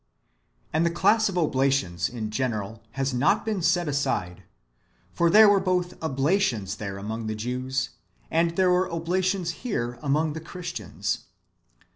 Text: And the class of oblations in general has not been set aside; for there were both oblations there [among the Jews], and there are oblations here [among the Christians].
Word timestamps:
And 0.73 0.83
the 0.83 0.89
class 0.89 1.29
of 1.29 1.37
oblations 1.37 2.09
in 2.09 2.31
general 2.31 2.81
has 2.93 3.13
not 3.13 3.45
been 3.45 3.61
set 3.61 3.87
aside; 3.87 4.41
for 5.13 5.29
there 5.29 5.47
were 5.47 5.59
both 5.59 5.93
oblations 6.01 6.77
there 6.77 6.97
[among 6.97 7.27
the 7.27 7.35
Jews], 7.35 7.91
and 8.31 8.55
there 8.57 8.71
are 8.71 8.91
oblations 8.91 9.51
here 9.61 9.99
[among 10.01 10.33
the 10.33 10.39
Christians]. 10.41 11.25